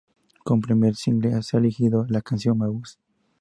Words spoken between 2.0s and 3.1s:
la canción "Mabuse".